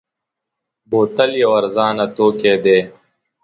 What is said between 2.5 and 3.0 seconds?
دی.